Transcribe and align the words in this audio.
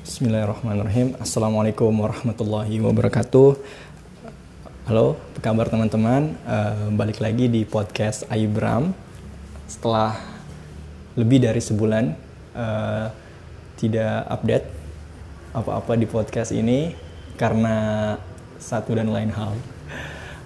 Bismillahirrahmanirrahim. 0.00 1.12
Assalamualaikum 1.20 1.92
warahmatullahi 1.92 2.80
wabarakatuh. 2.80 3.52
Halo, 4.88 5.20
apa 5.20 5.40
kabar 5.44 5.68
teman-teman? 5.68 6.40
Uh, 6.48 6.88
balik 6.96 7.20
lagi 7.20 7.52
di 7.52 7.68
podcast 7.68 8.24
Aibram. 8.32 8.96
Setelah 9.68 10.16
lebih 11.20 11.44
dari 11.44 11.60
sebulan 11.60 12.16
uh, 12.56 13.12
tidak 13.76 14.24
update 14.32 14.66
apa-apa 15.52 15.92
di 16.00 16.08
podcast 16.08 16.56
ini 16.56 16.96
karena 17.36 18.16
satu 18.56 18.96
dan 18.96 19.12
lain 19.12 19.28
hal. 19.36 19.52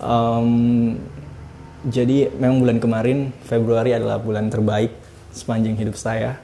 Um, 0.02 0.50
jadi 1.86 2.26
memang 2.34 2.58
bulan 2.58 2.78
kemarin 2.82 3.30
Februari 3.46 3.94
adalah 3.94 4.18
bulan 4.18 4.50
terbaik 4.50 4.90
sepanjang 5.30 5.78
hidup 5.78 5.94
saya, 5.94 6.42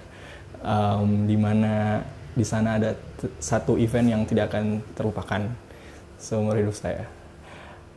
um, 0.63 1.27
di 1.27 1.35
mana 1.35 2.07
di 2.35 2.45
sana 2.47 2.79
ada 2.79 2.95
satu 3.43 3.75
event 3.77 4.07
yang 4.07 4.23
tidak 4.25 4.55
akan 4.55 4.81
terlupakan 4.95 5.43
seumur 6.21 6.55
hidup 6.55 6.77
saya. 6.77 7.09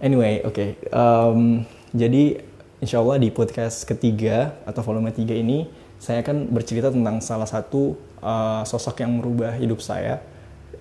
Anyway, 0.03 0.41
oke. 0.43 0.55
Okay. 0.55 0.69
Um, 0.89 1.63
jadi 1.93 2.41
insya 2.83 2.99
Allah 2.99 3.21
di 3.21 3.29
podcast 3.31 3.87
ketiga 3.87 4.57
atau 4.67 4.83
volume 4.83 5.13
tiga 5.15 5.31
ini 5.31 5.69
saya 6.01 6.19
akan 6.19 6.51
bercerita 6.51 6.91
tentang 6.91 7.23
salah 7.23 7.47
satu 7.47 7.95
uh, 8.19 8.67
sosok 8.67 8.99
yang 8.99 9.23
merubah 9.23 9.55
hidup 9.55 9.79
saya 9.79 10.19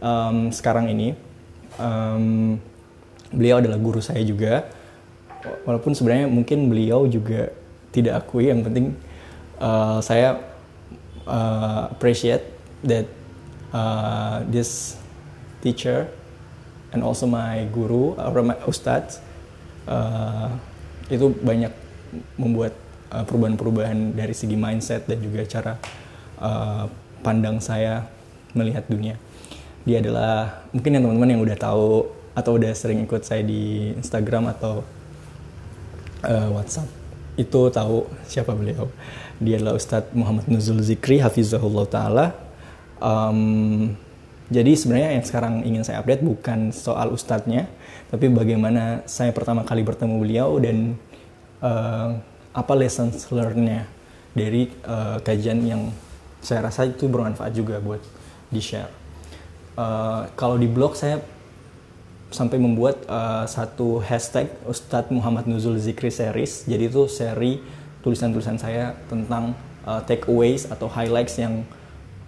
um, 0.03 0.51
sekarang 0.51 0.91
ini. 0.91 1.15
Um, 1.79 2.59
beliau 3.31 3.63
adalah 3.63 3.79
guru 3.79 4.03
saya 4.03 4.21
juga. 4.27 4.67
Walaupun 5.67 5.95
sebenarnya 5.95 6.27
mungkin 6.27 6.67
beliau 6.67 7.07
juga 7.07 7.55
tidak 7.95 8.27
akui. 8.27 8.51
Yang 8.51 8.61
penting 8.67 8.87
uh, 9.63 10.03
saya 10.03 10.43
uh, 11.27 11.95
appreciate 11.95 12.43
that 12.83 13.07
uh, 13.73 14.45
this 14.49 15.01
teacher 15.65 16.09
and 16.93 17.01
also 17.01 17.25
my 17.25 17.65
guru 17.73 18.15
or 18.17 18.45
my 18.45 18.57
ustadz 18.69 19.19
uh, 19.89 20.53
itu 21.09 21.33
banyak 21.41 21.73
membuat 22.37 22.77
uh, 23.13 23.25
perubahan-perubahan 23.25 24.17
dari 24.17 24.37
segi 24.37 24.55
mindset 24.55 25.09
dan 25.09 25.19
juga 25.21 25.45
cara 25.49 25.73
uh, 26.41 26.85
pandang 27.25 27.59
saya 27.59 28.07
melihat 28.53 28.85
dunia. 28.89 29.17
Dia 29.83 29.99
adalah 29.99 30.63
mungkin 30.71 30.95
yang 30.95 31.03
teman-teman 31.09 31.31
yang 31.33 31.43
udah 31.43 31.59
tahu 31.59 32.07
atau 32.33 32.53
udah 32.57 32.73
sering 32.73 33.05
ikut 33.05 33.23
saya 33.25 33.45
di 33.45 33.93
Instagram 33.97 34.53
atau 34.53 34.85
uh, 36.25 36.49
WhatsApp 36.55 36.89
itu 37.37 37.61
tahu 37.73 38.05
siapa 38.29 38.53
beliau. 38.53 38.93
Dia 39.41 39.59
adalah 39.59 39.75
Ustadz 39.75 40.13
Muhammad 40.13 40.47
Nuzul 40.47 40.85
Zikri 40.85 41.19
Hafizahullah 41.19 41.89
Ta'ala 41.89 42.27
um, 43.03 43.93
jadi 44.53 44.73
sebenarnya 44.77 45.17
yang 45.19 45.25
sekarang 45.25 45.55
ingin 45.67 45.83
saya 45.83 45.99
update 46.05 46.23
bukan 46.23 46.71
soal 46.71 47.11
ustadznya, 47.11 47.67
tapi 48.13 48.29
bagaimana 48.29 49.03
saya 49.09 49.33
pertama 49.35 49.67
kali 49.67 49.81
bertemu 49.83 50.15
beliau 50.21 50.61
dan 50.61 50.95
uh, 51.65 52.21
apa 52.53 52.73
lessons 52.77 53.33
learnednya 53.33 53.89
dari 54.37 54.69
uh, 54.85 55.19
kajian 55.25 55.65
yang 55.65 55.89
saya 56.45 56.69
rasa 56.69 56.85
itu 56.85 57.09
bermanfaat 57.09 57.53
juga 57.57 57.81
buat 57.81 58.05
di 58.53 58.61
share. 58.61 58.93
Uh, 59.73 60.29
kalau 60.37 60.61
di 60.61 60.69
blog 60.69 60.93
saya 60.93 61.25
sampai 62.29 62.61
membuat 62.61 63.05
uh, 63.09 63.45
satu 63.49 64.01
hashtag 64.05 64.53
Ustadz 64.69 65.13
Muhammad 65.13 65.49
Nuzul 65.49 65.81
Zikri 65.81 66.13
Series. 66.13 66.65
Jadi 66.69 66.89
itu 66.89 67.09
seri 67.09 67.61
tulisan-tulisan 68.05 68.61
saya 68.61 68.97
tentang 69.09 69.57
uh, 69.85 70.01
takeaways 70.05 70.69
atau 70.69 70.89
highlights 70.93 71.41
yang 71.41 71.65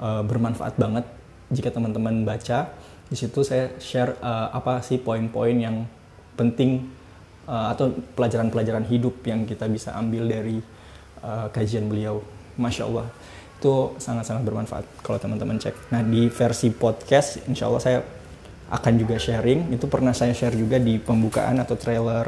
uh, 0.00 0.22
bermanfaat 0.24 0.74
banget 0.78 1.04
jika 1.52 1.70
teman-teman 1.70 2.24
baca. 2.26 2.72
Di 3.08 3.16
situ 3.18 3.44
saya 3.44 3.74
share 3.78 4.16
uh, 4.24 4.50
apa 4.54 4.80
sih 4.80 4.96
poin-poin 4.98 5.54
yang 5.54 5.84
penting 6.34 6.88
uh, 7.46 7.70
atau 7.70 7.92
pelajaran-pelajaran 8.16 8.88
hidup 8.88 9.22
yang 9.28 9.44
kita 9.44 9.68
bisa 9.68 9.92
ambil 9.94 10.26
dari 10.26 10.58
uh, 11.22 11.46
kajian 11.52 11.86
beliau. 11.86 12.24
Masya 12.54 12.86
allah. 12.86 13.06
Itu 13.58 13.96
sangat-sangat 13.98 14.42
bermanfaat 14.46 14.84
kalau 15.02 15.18
teman-teman 15.20 15.58
cek. 15.60 15.92
Nah 15.92 16.02
di 16.04 16.30
versi 16.30 16.70
podcast 16.70 17.44
insya 17.46 17.68
allah 17.70 17.82
saya 17.82 17.98
akan 18.70 18.92
juga 18.96 19.20
sharing. 19.20 19.74
Itu 19.74 19.86
pernah 19.86 20.16
saya 20.16 20.32
share 20.32 20.56
juga 20.56 20.80
di 20.80 20.96
pembukaan 20.98 21.60
atau 21.60 21.76
trailer 21.76 22.26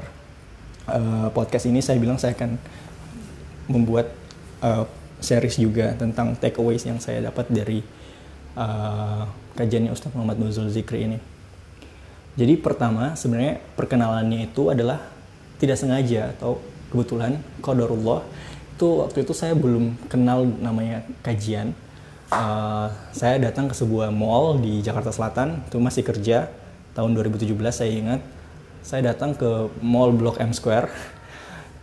uh, 0.91 1.29
podcast 1.33 1.67
ini. 1.67 1.81
Saya 1.81 1.99
bilang 1.99 2.21
saya 2.21 2.37
akan 2.37 2.51
membuat 3.67 4.13
uh, 4.63 4.87
series 5.21 5.57
juga 5.57 5.97
tentang 5.97 6.37
takeaways 6.37 6.85
yang 6.85 7.01
saya 7.01 7.25
dapat 7.25 7.49
dari 7.49 7.81
uh, 8.57 9.25
kajiannya 9.57 9.93
Ustadz 9.93 10.15
Muhammad 10.17 10.41
Nuzul 10.41 10.69
Zikri 10.69 11.09
ini. 11.09 11.19
Jadi 12.37 12.61
pertama 12.61 13.17
sebenarnya 13.17 13.65
perkenalannya 13.77 14.53
itu 14.53 14.69
adalah 14.69 15.01
tidak 15.57 15.81
sengaja 15.81 16.37
atau 16.37 16.61
kebetulan 16.93 17.41
qadarullah 17.65 18.21
itu 18.77 18.89
waktu 19.01 19.25
itu 19.25 19.33
saya 19.33 19.57
belum 19.57 19.97
kenal 20.13 20.45
namanya 20.45 21.01
kajian. 21.25 21.73
Uh, 22.29 22.93
saya 23.15 23.41
datang 23.41 23.71
ke 23.71 23.75
sebuah 23.79 24.13
mall 24.13 24.61
di 24.61 24.85
Jakarta 24.85 25.15
Selatan 25.15 25.65
itu 25.65 25.81
masih 25.81 26.05
kerja 26.05 26.53
tahun 26.93 27.17
2017 27.17 27.57
saya 27.73 27.93
ingat. 27.93 28.21
Saya 28.85 29.17
datang 29.17 29.33
ke 29.33 29.73
mall 29.81 30.13
Blok 30.13 30.37
M 30.37 30.53
Square. 30.53 30.93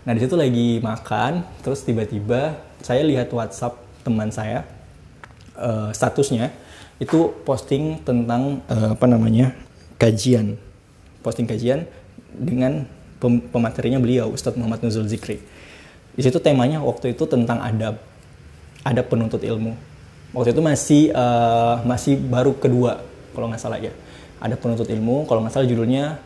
Nah 0.05 0.11
di 0.13 0.21
situ 0.21 0.37
lagi 0.37 0.77
makan, 0.83 1.41
terus 1.65 1.81
tiba-tiba 1.81 2.61
saya 2.83 3.01
lihat 3.07 3.31
WhatsApp 3.31 3.79
teman 4.03 4.27
saya 4.29 4.67
uh, 5.55 5.89
statusnya 5.95 6.51
itu 6.99 7.31
posting 7.47 8.03
tentang 8.03 8.59
uh, 8.67 8.93
apa 8.93 9.07
namanya 9.07 9.55
kajian. 9.95 10.59
Posting 11.23 11.47
kajian 11.47 11.87
dengan 12.35 12.83
pem 13.17 13.39
pematerinya 13.39 13.97
beliau 14.03 14.29
Ustadz 14.35 14.59
Muhammad 14.59 14.83
Nuzul 14.83 15.07
Zikri. 15.07 15.39
Di 16.13 16.21
situ 16.21 16.37
temanya 16.43 16.83
waktu 16.83 17.15
itu 17.15 17.23
tentang 17.25 17.63
adab 17.63 17.97
adab 18.83 19.05
penuntut 19.07 19.39
ilmu. 19.41 19.73
Waktu 20.35 20.51
itu 20.51 20.61
masih 20.61 21.03
uh, 21.15 21.79
masih 21.87 22.19
baru 22.19 22.51
kedua 22.59 22.99
kalau 23.31 23.47
nggak 23.47 23.63
salah 23.63 23.79
ya. 23.79 23.95
Ada 24.43 24.59
penuntut 24.59 24.91
ilmu 24.91 25.23
kalau 25.23 25.39
nggak 25.39 25.55
salah 25.55 25.67
judulnya 25.71 26.19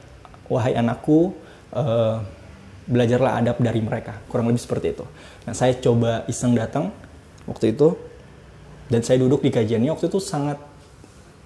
wahai 0.50 0.74
anakku 0.74 1.38
uh, 1.78 2.18
belajarlah 2.88 3.44
adab 3.44 3.60
dari 3.60 3.84
mereka. 3.84 4.16
Kurang 4.32 4.48
lebih 4.48 4.64
seperti 4.64 4.96
itu. 4.96 5.06
Nah 5.44 5.54
saya 5.54 5.76
coba 5.78 6.24
iseng 6.32 6.56
datang 6.56 6.96
waktu 7.44 7.76
itu 7.76 8.00
dan 8.88 9.04
saya 9.04 9.20
duduk 9.20 9.44
di 9.44 9.52
kajiannya 9.52 9.92
waktu 9.92 10.08
itu 10.08 10.24
sangat 10.24 10.58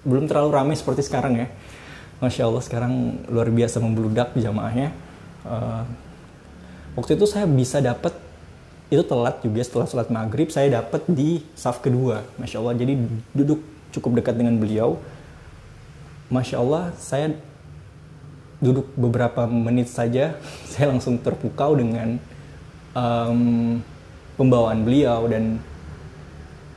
belum 0.06 0.30
terlalu 0.30 0.50
ramai 0.54 0.74
seperti 0.78 1.02
sekarang 1.02 1.42
ya. 1.42 1.46
Masya 2.22 2.46
allah 2.46 2.62
sekarang 2.62 3.26
luar 3.26 3.50
biasa 3.50 3.82
membludak 3.82 4.30
jamaahnya. 4.38 4.94
Uh, 5.42 5.82
waktu 6.94 7.18
itu 7.18 7.26
saya 7.26 7.50
bisa 7.50 7.82
dapat 7.82 8.14
itu 8.92 9.02
telat 9.02 9.42
juga 9.42 9.64
setelah 9.64 9.86
sholat 9.88 10.08
maghrib 10.12 10.52
saya 10.52 10.78
dapat 10.78 11.02
di 11.10 11.42
saf 11.58 11.82
kedua 11.82 12.22
masya 12.38 12.62
allah. 12.62 12.78
Jadi 12.78 12.94
duduk 13.34 13.58
cukup 13.90 14.22
dekat 14.22 14.38
dengan 14.38 14.54
beliau. 14.62 15.02
Masya 16.30 16.56
allah 16.62 16.94
saya 16.96 17.34
duduk 18.62 18.94
beberapa 18.94 19.44
menit 19.50 19.90
saja 19.90 20.38
saya 20.70 20.94
langsung 20.94 21.18
terpukau 21.18 21.74
dengan 21.74 22.16
um, 22.94 23.82
pembawaan 24.38 24.86
beliau 24.86 25.26
dan 25.26 25.58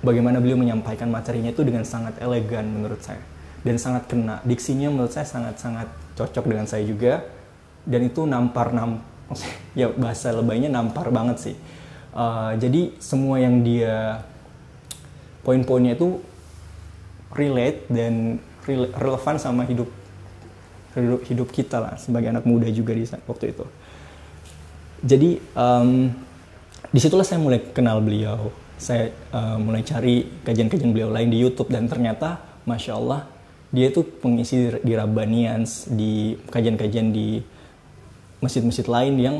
bagaimana 0.01 0.41
beliau 0.41 0.59
menyampaikan 0.59 1.07
materinya 1.07 1.53
itu 1.53 1.61
dengan 1.61 1.85
sangat 1.85 2.17
elegan 2.19 2.65
menurut 2.65 2.99
saya. 3.01 3.21
Dan 3.65 3.81
sangat 3.81 4.05
kena 4.05 4.45
diksinya 4.45 4.93
menurut 4.93 5.09
saya 5.09 5.25
sangat-sangat 5.25 5.89
cocok 6.13 6.45
dengan 6.45 6.69
saya 6.69 6.85
juga. 6.85 7.25
Dan 7.85 8.05
itu 8.05 8.25
nampar 8.25 8.73
nam 8.73 9.01
ya 9.79 9.89
bahasa 9.93 10.29
lebaynya 10.29 10.69
nampar 10.69 11.09
banget 11.09 11.37
sih. 11.41 11.55
Uh, 12.15 12.53
jadi 12.61 12.93
semua 13.01 13.41
yang 13.41 13.65
dia 13.65 14.23
poin-poinnya 15.41 15.97
itu 15.97 16.21
relate 17.35 17.85
dan 17.91 18.39
relevan 18.95 19.35
sama 19.35 19.67
hidup 19.67 19.89
hidup, 20.95 21.49
kita 21.51 21.77
lah 21.83 21.93
sebagai 21.99 22.31
anak 22.31 22.47
muda 22.47 22.67
juga 22.71 22.95
di 22.95 23.03
waktu 23.03 23.51
itu. 23.51 23.65
Jadi 25.05 25.37
um, 25.53 26.09
di 26.89 26.99
situlah 27.03 27.27
saya 27.27 27.39
mulai 27.43 27.59
kenal 27.75 27.99
beliau. 27.99 28.49
Saya 28.75 29.11
uh, 29.31 29.55
mulai 29.55 29.83
cari 29.87 30.27
kajian-kajian 30.43 30.91
beliau 30.91 31.11
lain 31.11 31.31
di 31.31 31.39
YouTube 31.39 31.71
dan 31.71 31.87
ternyata, 31.87 32.43
masya 32.67 32.99
Allah, 32.99 33.27
dia 33.71 33.91
itu 33.91 34.03
pengisi 34.03 34.71
di 34.83 34.93
Rabbanians, 34.95 35.91
di 35.91 36.35
kajian-kajian 36.51 37.11
di 37.11 37.39
masjid-masjid 38.43 38.87
lain 38.87 39.13
yang 39.19 39.37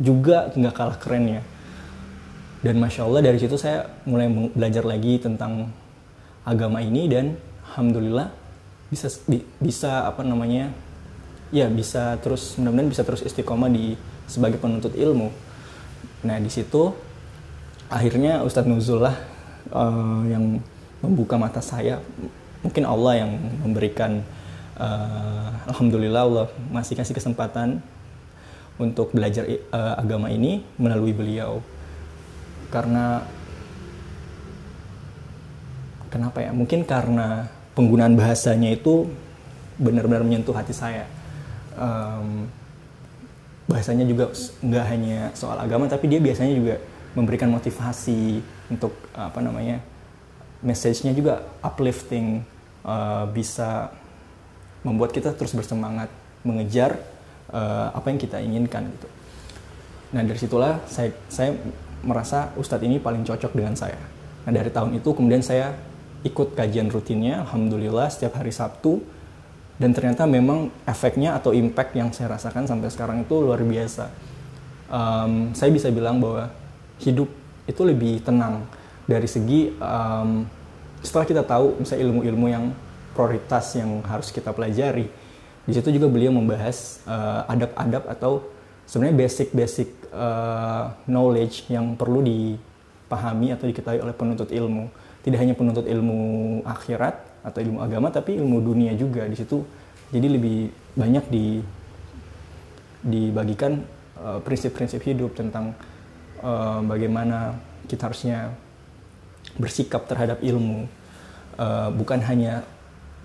juga 0.00 0.52
nggak 0.56 0.74
kalah 0.74 0.98
keren 1.00 1.40
ya. 1.40 1.42
Dan 2.64 2.80
masya 2.82 3.06
Allah 3.06 3.22
dari 3.22 3.38
situ 3.38 3.54
saya 3.54 3.86
mulai 4.08 4.26
belajar 4.28 4.82
lagi 4.82 5.20
tentang 5.20 5.70
agama 6.48 6.80
ini 6.80 7.06
dan 7.06 7.36
alhamdulillah 7.70 8.32
bisa 8.88 9.12
bisa 9.60 10.08
apa 10.08 10.24
namanya 10.24 10.72
ya 11.48 11.66
bisa 11.72 12.20
terus 12.20 12.56
mudah-mudahan 12.60 12.92
bisa 12.92 13.02
terus 13.04 13.24
istiqomah 13.24 13.72
di 13.72 13.96
sebagai 14.28 14.60
penuntut 14.60 14.92
ilmu. 14.92 15.32
Nah 16.24 16.36
di 16.36 16.50
situ 16.52 16.92
akhirnya 17.88 18.44
Ustadz 18.44 18.68
Nuzul 18.68 19.00
lah 19.00 19.16
uh, 19.72 20.22
yang 20.28 20.60
membuka 21.00 21.40
mata 21.40 21.64
saya. 21.64 22.04
Mungkin 22.60 22.84
Allah 22.84 23.24
yang 23.24 23.30
memberikan 23.64 24.20
uh, 24.76 25.48
alhamdulillah 25.72 26.22
Allah 26.26 26.46
masih 26.68 26.98
kasih 26.98 27.16
kesempatan 27.16 27.80
untuk 28.76 29.10
belajar 29.16 29.48
uh, 29.72 29.96
agama 29.96 30.28
ini 30.28 30.60
melalui 30.76 31.16
beliau. 31.16 31.64
Karena 32.68 33.24
kenapa 36.12 36.44
ya? 36.44 36.52
Mungkin 36.52 36.84
karena 36.84 37.48
penggunaan 37.72 38.12
bahasanya 38.20 38.68
itu 38.76 39.08
benar-benar 39.80 40.26
menyentuh 40.26 40.52
hati 40.52 40.76
saya 40.76 41.08
um, 41.78 42.50
bahasanya 43.70 44.04
juga 44.08 44.32
nggak 44.64 44.86
hanya 44.90 45.20
soal 45.36 45.60
agama 45.60 45.86
tapi 45.86 46.08
dia 46.08 46.18
biasanya 46.18 46.54
juga 46.56 46.74
memberikan 47.12 47.48
motivasi 47.52 48.40
untuk 48.68 48.92
apa 49.16 49.40
namanya 49.40 49.80
message-nya 50.60 51.14
juga 51.14 51.46
uplifting 51.62 52.42
uh, 52.82 53.24
bisa 53.30 53.94
membuat 54.82 55.14
kita 55.14 55.34
terus 55.34 55.54
bersemangat 55.54 56.10
mengejar 56.42 56.98
uh, 57.50 57.90
apa 57.94 58.06
yang 58.10 58.18
kita 58.18 58.38
inginkan 58.38 58.88
gitu. 58.88 59.08
Nah 60.14 60.22
dari 60.24 60.38
situlah 60.38 60.80
saya 60.88 61.12
saya 61.28 61.52
merasa 62.00 62.54
Ustadz 62.56 62.86
ini 62.86 63.02
paling 63.02 63.26
cocok 63.26 63.52
dengan 63.52 63.74
saya. 63.74 63.98
Nah 64.46 64.52
dari 64.54 64.70
tahun 64.70 64.96
itu 64.96 65.10
kemudian 65.12 65.42
saya 65.44 65.74
ikut 66.24 66.54
kajian 66.54 66.90
rutinnya, 66.90 67.46
alhamdulillah 67.46 68.10
setiap 68.10 68.38
hari 68.38 68.50
Sabtu 68.50 69.02
dan 69.78 69.94
ternyata 69.94 70.26
memang 70.26 70.74
efeknya 70.84 71.38
atau 71.38 71.54
impact 71.54 71.94
yang 71.94 72.10
saya 72.10 72.34
rasakan 72.34 72.66
sampai 72.66 72.90
sekarang 72.90 73.22
itu 73.22 73.34
luar 73.38 73.62
biasa. 73.62 74.10
Um, 74.90 75.54
saya 75.54 75.70
bisa 75.70 75.88
bilang 75.94 76.18
bahwa 76.18 76.50
hidup 76.98 77.30
itu 77.68 77.82
lebih 77.86 78.24
tenang 78.26 78.66
dari 79.06 79.28
segi 79.30 79.70
um, 79.78 80.48
setelah 81.04 81.26
kita 81.28 81.42
tahu 81.46 81.78
misalnya 81.78 82.02
ilmu-ilmu 82.10 82.46
yang 82.50 82.64
prioritas 83.12 83.76
yang 83.76 84.02
harus 84.08 84.32
kita 84.32 84.50
pelajari 84.50 85.06
di 85.68 85.72
situ 85.76 85.92
juga 85.92 86.08
beliau 86.08 86.32
membahas 86.32 87.04
uh, 87.04 87.44
adab-adab 87.44 88.08
atau 88.08 88.32
sebenarnya 88.88 89.20
basic-basic 89.20 89.88
uh, 90.16 90.96
knowledge 91.04 91.68
yang 91.68 91.92
perlu 91.92 92.24
dipahami 92.24 93.52
atau 93.52 93.68
diketahui 93.68 94.00
oleh 94.00 94.16
penuntut 94.16 94.48
ilmu 94.48 94.88
tidak 95.20 95.38
hanya 95.44 95.52
penuntut 95.52 95.84
ilmu 95.84 96.20
akhirat 96.64 97.20
atau 97.42 97.60
ilmu 97.62 97.78
agama 97.80 98.08
tapi 98.10 98.36
ilmu 98.36 98.58
dunia 98.62 98.92
juga 98.98 99.24
di 99.26 99.36
situ. 99.38 99.62
Jadi 100.08 100.26
lebih 100.26 100.58
banyak 100.96 101.24
di 101.28 101.60
dibagikan 103.04 103.84
uh, 104.18 104.42
prinsip-prinsip 104.42 105.04
hidup 105.06 105.36
tentang 105.38 105.76
uh, 106.42 106.80
bagaimana 106.82 107.54
kita 107.86 108.10
harusnya 108.10 108.52
bersikap 109.56 110.08
terhadap 110.10 110.42
ilmu. 110.42 110.90
Uh, 111.58 111.90
bukan 111.90 112.22
hanya 112.22 112.62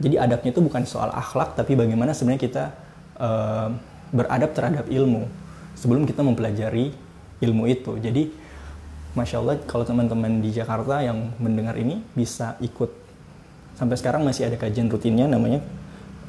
jadi 0.01 0.25
adabnya 0.25 0.49
itu 0.49 0.61
bukan 0.61 0.89
soal 0.89 1.13
akhlak 1.13 1.53
tapi 1.53 1.77
bagaimana 1.77 2.17
sebenarnya 2.17 2.41
kita 2.41 2.63
uh, 3.21 3.69
beradab 4.09 4.53
terhadap 4.57 4.85
ilmu 4.89 5.29
sebelum 5.77 6.05
kita 6.09 6.25
mempelajari 6.25 6.93
ilmu 7.41 7.63
itu. 7.69 7.97
Jadi 8.01 8.33
masya 9.13 9.41
Allah 9.41 9.61
kalau 9.69 9.85
teman-teman 9.85 10.41
di 10.41 10.49
Jakarta 10.49 11.05
yang 11.05 11.33
mendengar 11.37 11.77
ini 11.77 12.01
bisa 12.17 12.57
ikut 12.61 13.02
sampai 13.77 13.95
sekarang 13.97 14.21
masih 14.23 14.47
ada 14.47 14.57
kajian 14.57 14.87
rutinnya 14.89 15.25
namanya 15.25 15.61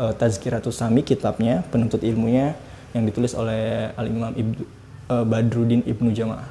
uh, 0.00 0.12
Tazkiratus 0.14 0.78
Sami 0.80 1.04
kitabnya 1.04 1.62
penuntut 1.68 2.00
ilmunya 2.02 2.56
yang 2.94 3.04
ditulis 3.04 3.34
oleh 3.34 3.90
Al 3.94 4.06
Imam 4.06 4.32
Ibnu 4.32 4.62
uh, 5.10 5.24
Badruddin 5.26 5.82
Ibnu 5.84 6.10
Jamaah. 6.14 6.46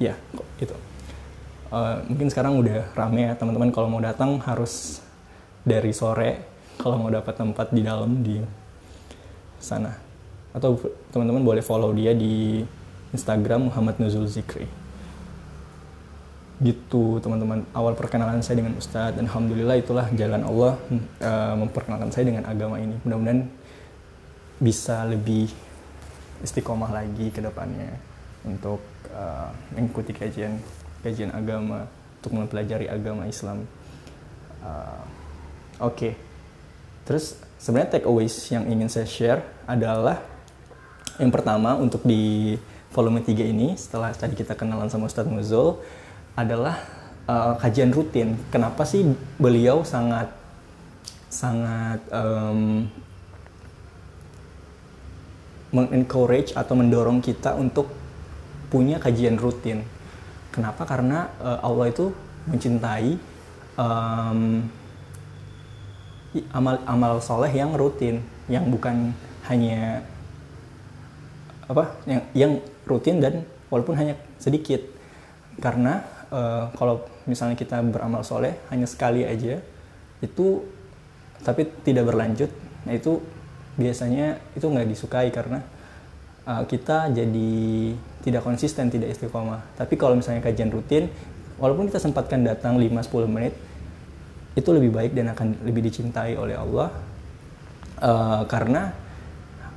Ya 0.00 0.18
itu 0.58 0.74
uh, 1.70 2.02
mungkin 2.10 2.26
sekarang 2.32 2.58
udah 2.58 2.90
rame 2.96 3.30
ya 3.30 3.32
teman-teman. 3.38 3.70
Kalau 3.70 3.88
mau 3.92 4.02
datang 4.02 4.40
harus 4.42 5.04
dari 5.62 5.94
sore. 5.94 6.50
Kalau 6.80 6.98
mau 6.98 7.12
dapat 7.12 7.36
tempat 7.36 7.70
di 7.70 7.84
dalam 7.84 8.24
di 8.24 8.40
sana. 9.62 9.94
Atau 10.50 10.80
teman-teman 11.14 11.44
boleh 11.44 11.62
follow 11.62 11.94
dia 11.94 12.16
di 12.16 12.64
Instagram 13.12 13.70
Muhammad 13.70 14.00
Nuzul 14.00 14.26
Zikri 14.26 14.81
gitu 16.62 17.18
teman-teman 17.18 17.66
awal 17.74 17.98
perkenalan 17.98 18.38
saya 18.40 18.62
dengan 18.62 18.78
Ustadz 18.78 19.18
dan 19.18 19.26
Alhamdulillah 19.26 19.76
itulah 19.82 20.06
jalan 20.14 20.46
Allah 20.46 20.78
uh, 21.18 21.54
memperkenalkan 21.58 22.14
saya 22.14 22.30
dengan 22.30 22.46
agama 22.46 22.78
ini 22.78 22.96
mudah-mudahan 23.02 23.50
bisa 24.62 25.02
lebih 25.10 25.50
istiqomah 26.46 26.94
lagi 26.94 27.34
ke 27.34 27.42
depannya 27.42 27.98
untuk 28.46 28.78
uh, 29.10 29.50
mengikuti 29.74 30.14
kajian 30.14 30.62
kajian 31.02 31.34
agama 31.34 31.90
untuk 32.22 32.38
mempelajari 32.38 32.86
agama 32.86 33.26
Islam 33.26 33.66
uh, 34.62 35.02
Oke. 35.82 35.98
Okay. 35.98 36.12
Terus 37.02 37.34
sebenarnya 37.58 37.98
takeaways 37.98 38.38
yang 38.54 38.70
ingin 38.70 38.86
saya 38.86 39.02
share 39.02 39.42
adalah 39.66 40.22
yang 41.18 41.34
pertama 41.34 41.74
untuk 41.74 42.06
di 42.06 42.54
volume 42.94 43.18
3 43.18 43.50
ini 43.50 43.74
setelah 43.74 44.14
tadi 44.14 44.38
kita 44.38 44.54
kenalan 44.54 44.86
sama 44.86 45.10
Ustadz 45.10 45.26
Muzul 45.26 45.82
adalah 46.36 46.80
uh, 47.28 47.54
kajian 47.60 47.92
rutin. 47.92 48.38
Kenapa 48.48 48.84
sih 48.88 49.04
beliau 49.36 49.84
sangat 49.84 50.32
sangat 51.32 52.00
um, 52.12 52.84
mengencourage 55.72 56.52
atau 56.52 56.76
mendorong 56.76 57.24
kita 57.24 57.56
untuk 57.56 57.88
punya 58.68 59.00
kajian 59.00 59.40
rutin. 59.40 59.84
Kenapa? 60.52 60.84
Karena 60.84 61.32
uh, 61.40 61.64
Allah 61.64 61.88
itu 61.88 62.12
mencintai 62.44 63.16
um, 63.80 64.68
amal 66.52 66.76
amal 66.88 67.12
soleh 67.20 67.52
yang 67.52 67.76
rutin 67.76 68.24
yang 68.48 68.68
bukan 68.68 69.12
hanya 69.48 70.00
apa 71.68 71.92
yang 72.08 72.22
yang 72.32 72.52
rutin 72.88 73.20
dan 73.20 73.44
walaupun 73.68 73.96
hanya 73.96 74.16
sedikit 74.40 74.80
karena 75.60 76.04
uh, 76.32 76.72
kalau 76.74 77.04
misalnya 77.28 77.54
kita 77.54 77.84
beramal 77.84 78.24
soleh 78.24 78.56
hanya 78.72 78.88
sekali 78.88 79.22
aja 79.22 79.60
itu 80.24 80.64
tapi 81.44 81.68
tidak 81.84 82.08
berlanjut 82.08 82.50
nah 82.88 82.96
itu 82.96 83.22
biasanya 83.76 84.40
itu 84.56 84.66
nggak 84.66 84.88
disukai 84.88 85.28
karena 85.28 85.62
uh, 86.48 86.64
kita 86.66 87.12
jadi 87.12 87.52
tidak 88.22 88.42
konsisten 88.46 88.88
tidak 88.88 89.16
istiqomah. 89.16 89.62
Tapi 89.74 89.94
kalau 89.98 90.14
misalnya 90.14 90.44
kajian 90.44 90.70
rutin 90.70 91.10
walaupun 91.58 91.90
kita 91.90 91.98
sempatkan 91.98 92.46
datang 92.46 92.78
5-10 92.78 93.26
menit 93.30 93.54
itu 94.52 94.68
lebih 94.68 94.92
baik 94.92 95.12
dan 95.16 95.32
akan 95.32 95.64
lebih 95.64 95.88
dicintai 95.88 96.36
oleh 96.36 96.56
Allah 96.58 96.92
uh, 98.04 98.42
karena 98.44 98.92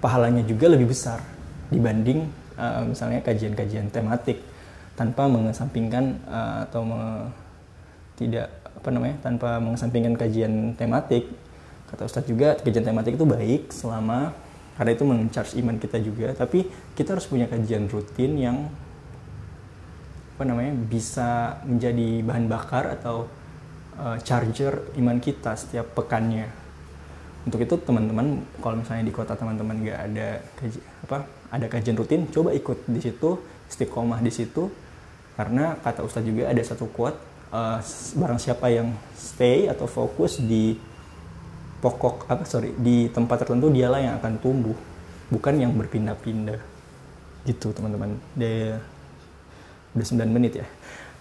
pahalanya 0.03 0.44
juga 0.44 0.68
lebih 0.68 0.91
besar 0.91 1.24
dibanding 1.72 2.27
uh, 2.60 2.84
misalnya 2.84 3.24
kajian-kajian 3.24 3.88
tematik 3.88 4.44
tanpa 4.96 5.28
mengesampingkan 5.28 6.24
uh, 6.28 6.64
atau 6.68 6.82
me, 6.88 7.30
tidak 8.16 8.48
apa 8.64 8.90
namanya 8.92 9.16
tanpa 9.20 9.60
mengesampingkan 9.60 10.16
kajian 10.16 10.75
tematik 10.80 11.28
kata 11.92 12.08
Ustadz 12.08 12.32
juga 12.32 12.56
kajian 12.60 12.88
tematik 12.88 13.20
itu 13.20 13.28
baik 13.28 13.72
selama 13.72 14.32
karena 14.75 14.92
itu 14.92 15.04
mencharge 15.04 15.54
iman 15.60 15.75
kita 15.80 15.98
juga 16.00 16.32
tapi 16.36 16.68
kita 16.96 17.16
harus 17.16 17.28
punya 17.28 17.48
kajian 17.48 17.88
rutin 17.92 18.40
yang 18.40 18.58
apa 20.36 20.44
namanya 20.44 20.75
bisa 20.75 21.64
menjadi 21.64 22.20
bahan 22.28 22.46
bakar 22.52 22.92
atau 23.00 23.32
uh, 23.96 24.20
charger 24.20 24.84
iman 25.00 25.16
kita 25.24 25.56
setiap 25.56 25.96
pekannya. 25.96 26.52
Untuk 27.48 27.64
itu 27.64 27.80
teman-teman 27.80 28.44
kalau 28.60 28.84
misalnya 28.84 29.08
di 29.08 29.14
kota 29.16 29.38
teman-teman 29.40 29.80
nggak 29.80 30.00
ada 30.12 30.28
kaji, 30.60 30.80
apa 31.08 31.18
ada 31.56 31.66
kajian 31.72 31.96
rutin, 31.96 32.28
coba 32.34 32.52
ikut 32.52 32.84
di 32.90 33.00
situ, 33.00 33.40
istiqomah 33.72 34.20
di 34.20 34.32
situ. 34.34 34.68
Karena 35.36 35.75
kata 35.80 36.04
Ustadz 36.08 36.27
juga 36.27 36.48
ada 36.48 36.62
satu 36.63 36.88
quote, 36.88 37.20
uh, 37.51 37.80
barang 38.15 38.39
siapa 38.39 38.72
yang 38.72 38.96
stay 39.15 39.68
atau 39.68 39.88
fokus 39.88 40.39
di 40.39 40.80
pokok 41.84 42.25
apa 42.32 42.48
sorry 42.48 42.74
di 42.80 43.12
tempat 43.12 43.46
tertentu 43.46 43.70
dialah 43.70 44.00
yang 44.00 44.13
akan 44.18 44.39
tumbuh, 44.39 44.77
bukan 45.30 45.60
yang 45.60 45.72
berpindah-pindah. 45.75 46.60
Gitu 47.44 47.68
teman-teman. 47.75 48.15
Dia 48.34 48.80
udah 49.94 50.06
9 50.08 50.27
menit 50.32 50.63
ya. 50.63 50.68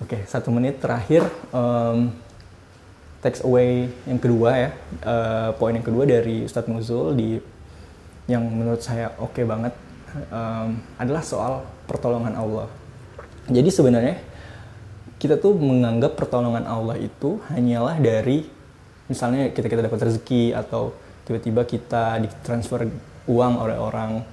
Oke, 0.03 0.23
satu 0.27 0.51
menit 0.55 0.79
terakhir. 0.83 1.27
Um, 1.55 2.15
text 3.25 3.41
away 3.41 3.89
yang 4.05 4.21
kedua 4.21 4.51
ya, 4.53 4.71
uh, 5.09 5.51
poin 5.57 5.73
yang 5.73 5.81
kedua 5.81 6.05
dari 6.05 6.45
Ustadz 6.45 6.69
Muzul 6.69 7.17
di 7.17 7.41
yang 8.29 8.45
menurut 8.45 8.85
saya 8.85 9.17
oke 9.17 9.33
okay 9.33 9.45
banget 9.49 9.73
um, 10.29 10.77
adalah 11.01 11.25
soal 11.25 11.65
pertolongan 11.89 12.37
Allah. 12.37 12.69
Jadi 13.49 13.69
sebenarnya 13.69 14.17
kita 15.21 15.37
tuh 15.37 15.57
menganggap 15.57 16.17
pertolongan 16.17 16.65
Allah 16.65 16.97
itu 17.01 17.41
hanyalah 17.53 18.01
dari 18.01 18.45
misalnya 19.09 19.53
kita 19.53 19.69
kita 19.69 19.85
dapat 19.85 20.01
rezeki 20.09 20.57
atau 20.57 20.97
tiba-tiba 21.29 21.65
kita 21.65 22.21
ditransfer 22.25 22.89
uang 23.29 23.55
oleh 23.61 23.77
orang 23.77 24.25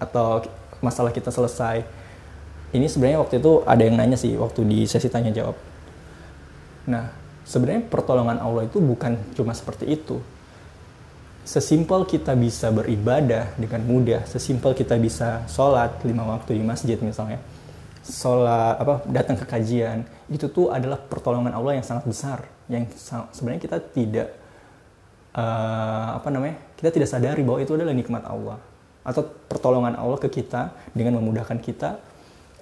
atau 0.00 0.44
masalah 0.80 1.12
kita 1.12 1.28
selesai. 1.28 1.84
Ini 2.72 2.84
sebenarnya 2.84 3.24
waktu 3.24 3.40
itu 3.40 3.64
ada 3.64 3.82
yang 3.84 3.96
nanya 3.96 4.16
sih 4.20 4.36
waktu 4.36 4.64
di 4.68 4.84
sesi 4.84 5.08
tanya 5.08 5.32
jawab. 5.32 5.56
Nah, 6.88 7.08
sebenarnya 7.48 7.88
pertolongan 7.88 8.40
Allah 8.44 8.68
itu 8.68 8.76
bukan 8.76 9.16
cuma 9.32 9.56
seperti 9.56 9.88
itu 9.88 10.20
sesimpel 11.48 12.04
kita 12.04 12.36
bisa 12.36 12.68
beribadah 12.68 13.48
dengan 13.56 13.80
mudah 13.88 14.28
sesimpel 14.28 14.76
kita 14.76 15.00
bisa 15.00 15.48
sholat 15.48 15.96
lima 16.04 16.28
waktu 16.28 16.60
di 16.60 16.62
masjid 16.62 17.00
misalnya 17.00 17.40
sholat 18.08 18.80
apa 18.80 19.04
datang 19.12 19.36
ke 19.36 19.44
kajian 19.44 20.02
itu 20.32 20.48
tuh 20.48 20.72
adalah 20.72 20.96
pertolongan 20.96 21.52
Allah 21.52 21.76
yang 21.76 21.84
sangat 21.84 22.08
besar 22.08 22.48
yang 22.72 22.88
sebenarnya 23.32 23.60
kita 23.60 23.76
tidak 23.92 24.28
uh, 25.36 26.16
apa 26.16 26.28
namanya 26.32 26.56
kita 26.74 26.88
tidak 26.88 27.08
sadari 27.08 27.44
bahwa 27.44 27.60
itu 27.60 27.72
adalah 27.76 27.92
nikmat 27.92 28.24
Allah 28.24 28.58
atau 29.04 29.22
pertolongan 29.24 29.96
Allah 29.96 30.18
ke 30.20 30.28
kita 30.28 30.72
dengan 30.92 31.20
memudahkan 31.20 31.58
kita 31.60 31.96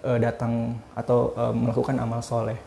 uh, 0.06 0.18
datang 0.18 0.78
atau 0.94 1.34
uh, 1.34 1.50
melakukan 1.50 1.98
amal 1.98 2.22
soleh. 2.22 2.58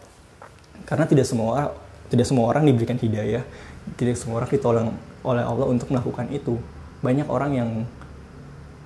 Karena 0.83 1.07
tidak 1.07 1.23
semua 1.23 1.71
tidak 2.11 2.25
semua 2.27 2.49
orang 2.51 2.67
diberikan 2.67 2.97
hidayah 2.97 3.45
tidak 3.95 4.19
semua 4.19 4.43
orang 4.43 4.49
ditolong 4.51 4.89
oleh 5.23 5.43
Allah 5.45 5.65
untuk 5.67 5.87
melakukan 5.89 6.27
itu. 6.29 6.59
Banyak 6.99 7.27
orang 7.31 7.51
yang 7.55 7.69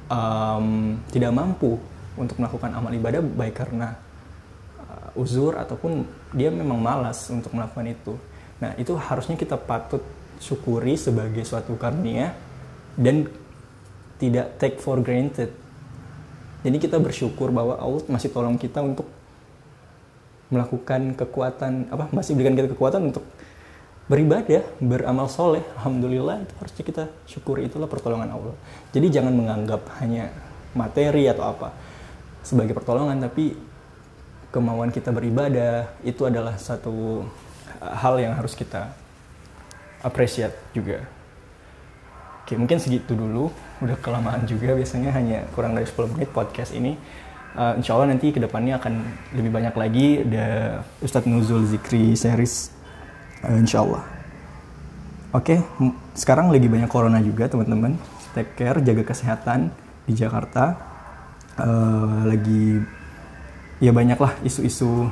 um, 0.08 0.98
tidak 1.10 1.34
mampu 1.34 1.82
untuk 2.20 2.38
melakukan 2.42 2.72
amal 2.74 2.94
ibadah 2.94 3.22
baik 3.22 3.56
karena 3.58 3.98
uh, 4.84 5.20
uzur 5.22 5.58
ataupun 5.58 6.06
dia 6.34 6.54
memang 6.54 6.78
malas 6.78 7.30
untuk 7.30 7.54
melakukan 7.54 7.90
itu 7.90 8.14
nah 8.62 8.72
itu 8.80 8.96
harusnya 8.96 9.36
kita 9.36 9.60
patut 9.60 10.02
syukuri 10.44 11.00
sebagai 11.00 11.48
suatu 11.48 11.80
karunia 11.80 12.36
dan 13.00 13.26
tidak 14.20 14.56
take 14.62 14.78
for 14.80 15.00
granted. 15.04 15.52
Jadi 16.64 16.78
kita 16.80 16.96
bersyukur 16.96 17.52
bahwa 17.52 17.76
Allah 17.76 18.04
masih 18.08 18.32
tolong 18.32 18.56
kita 18.56 18.80
untuk 18.80 19.08
melakukan 20.48 21.18
kekuatan 21.18 21.90
apa 21.90 22.08
masih 22.14 22.38
berikan 22.38 22.56
kita 22.56 22.72
kekuatan 22.72 23.12
untuk 23.12 23.26
beribadah, 24.08 24.64
beramal 24.80 25.28
soleh. 25.28 25.64
Alhamdulillah 25.80 26.40
itu 26.40 26.54
harusnya 26.56 26.84
kita 26.88 27.04
syukuri 27.28 27.68
itulah 27.68 27.92
pertolongan 27.92 28.32
Allah. 28.32 28.56
Jadi 28.96 29.12
jangan 29.12 29.36
menganggap 29.36 29.84
hanya 30.00 30.32
materi 30.72 31.28
atau 31.28 31.52
apa 31.52 31.70
sebagai 32.44 32.76
pertolongan, 32.76 33.18
tapi 33.24 33.56
kemauan 34.54 34.94
kita 34.94 35.10
beribadah 35.10 35.90
itu 36.06 36.28
adalah 36.30 36.60
satu 36.62 37.26
hal 37.82 38.22
yang 38.22 38.38
harus 38.38 38.54
kita 38.54 38.94
appreciate 40.06 40.54
juga. 40.76 41.02
Oke, 42.44 42.60
mungkin 42.60 42.78
segitu 42.78 43.16
dulu. 43.16 43.50
Udah 43.80 43.96
kelamaan 44.04 44.44
juga, 44.44 44.76
biasanya 44.76 45.16
hanya 45.16 45.48
kurang 45.56 45.74
dari 45.74 45.88
10 45.88 46.12
menit 46.12 46.30
podcast 46.30 46.76
ini. 46.76 47.00
Uh, 47.54 47.80
insya 47.80 47.96
Allah 47.96 48.12
nanti 48.12 48.34
ke 48.36 48.40
depannya 48.42 48.76
akan 48.78 48.94
lebih 49.32 49.52
banyak 49.56 49.76
lagi. 49.80 50.08
Ada 50.28 50.48
Ustadz 51.00 51.30
Nuzul 51.30 51.64
Zikri 51.64 52.14
series. 52.20 52.76
Uh, 53.42 53.64
insya 53.64 53.82
Allah. 53.82 54.04
Oke, 55.34 55.66
sekarang 56.14 56.54
lagi 56.54 56.70
banyak 56.70 56.92
corona 56.92 57.18
juga 57.24 57.50
teman-teman. 57.50 57.98
Take 58.38 58.54
care, 58.60 58.78
jaga 58.84 59.02
kesehatan 59.08 59.72
di 60.06 60.14
Jakarta. 60.14 60.93
Uh, 61.54 62.26
lagi 62.26 62.82
ya 63.78 63.94
banyak 63.94 64.18
lah 64.18 64.34
isu-isu 64.42 65.10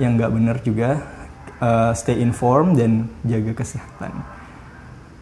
yang 0.00 0.18
nggak 0.18 0.32
benar 0.34 0.56
juga. 0.62 1.02
Uh, 1.56 1.94
stay 1.96 2.20
informed 2.20 2.76
dan 2.76 3.08
jaga 3.24 3.56
kesehatan 3.56 4.36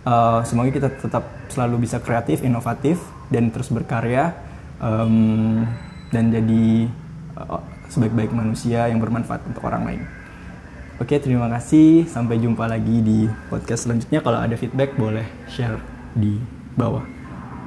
uh, 0.04 0.40
semoga 0.46 0.70
kita 0.70 0.88
tetap 0.92 1.24
selalu 1.50 1.88
bisa 1.88 1.98
kreatif, 1.98 2.44
inovatif, 2.44 3.00
dan 3.32 3.50
terus 3.50 3.72
berkarya 3.72 4.36
um, 4.78 5.64
dan 6.12 6.30
jadi 6.30 6.88
uh, 7.40 7.60
sebaik-baik 7.90 8.30
manusia 8.32 8.86
yang 8.88 9.00
bermanfaat 9.00 9.42
untuk 9.48 9.64
orang 9.66 9.82
lain. 9.84 10.02
Oke, 11.02 11.18
terima 11.18 11.50
kasih. 11.50 12.06
Sampai 12.06 12.38
jumpa 12.38 12.70
lagi 12.70 13.02
di 13.02 13.26
podcast 13.50 13.90
selanjutnya. 13.90 14.22
Kalau 14.22 14.38
ada 14.38 14.54
feedback, 14.54 14.94
boleh 14.94 15.26
share 15.50 15.82
di 16.14 16.38
bawah 16.78 17.02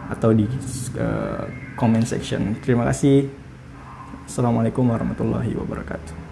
atau 0.07 0.31
di 0.31 0.47
uh, 0.95 1.43
comment 1.77 2.03
section. 2.03 2.57
Terima 2.65 2.83
kasih. 2.89 3.29
Assalamualaikum 4.25 4.83
warahmatullahi 4.89 5.53
wabarakatuh. 5.55 6.26